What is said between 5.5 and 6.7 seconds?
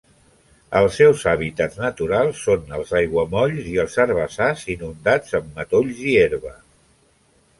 matolls i herba.